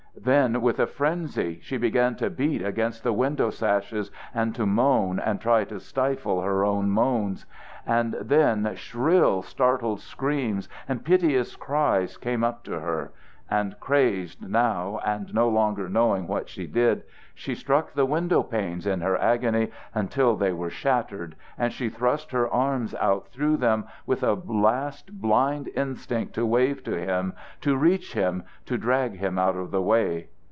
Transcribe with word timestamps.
Then 0.13 0.61
with 0.61 0.77
frenzy 0.91 1.59
she 1.63 1.77
began 1.77 2.15
to 2.17 2.29
beat 2.29 2.61
against 2.61 3.01
the 3.01 3.13
window 3.13 3.49
sashes 3.49 4.11
and 4.35 4.53
to 4.53 4.65
moan 4.67 5.19
and 5.19 5.39
try 5.41 5.63
to 5.63 5.79
stifle 5.79 6.41
her 6.41 6.63
own 6.65 6.91
moans. 6.91 7.45
And 7.87 8.13
then 8.21 8.69
shrill 8.75 9.41
startled 9.41 10.01
screams 10.01 10.67
and 10.87 11.03
piteous 11.05 11.55
cries 11.55 12.17
came 12.17 12.43
up 12.43 12.63
to 12.65 12.81
her, 12.81 13.13
and 13.49 13.77
crazed 13.81 14.41
now 14.47 15.01
and 15.05 15.33
no 15.33 15.49
longer 15.49 15.89
knowing 15.89 16.25
what 16.25 16.47
she 16.47 16.65
did, 16.67 17.03
she 17.35 17.53
struck 17.53 17.91
the 17.93 18.05
window 18.05 18.43
panes 18.43 18.87
in 18.87 19.01
her 19.01 19.17
agony 19.17 19.69
until 19.93 20.37
they 20.37 20.53
were 20.53 20.69
shattered 20.69 21.35
and 21.57 21.73
she 21.73 21.89
thrust 21.89 22.31
her 22.31 22.47
arms 22.49 22.95
out 22.95 23.27
through 23.29 23.57
them 23.57 23.83
with 24.05 24.23
a 24.23 24.33
last 24.47 25.11
blind 25.19 25.67
instinct 25.75 26.33
to 26.33 26.45
wave 26.45 26.81
to 26.81 26.97
him, 26.97 27.33
to 27.59 27.75
reach 27.75 28.13
him, 28.13 28.41
to 28.65 28.77
drag 28.77 29.15
him 29.17 29.37
out 29.37 29.57
of 29.57 29.69
the 29.71 29.81
way. 29.81 30.29